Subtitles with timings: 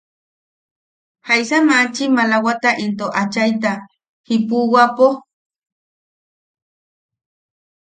[1.27, 3.71] ¿Jaisa machi maalawata into achaita
[4.25, 5.07] jipuwapo?